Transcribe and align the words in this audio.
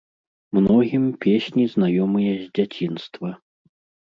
Многім 0.57 1.03
песні 1.27 1.65
знаёмыя 1.75 2.33
з 2.43 2.49
дзяцінства. 2.59 3.29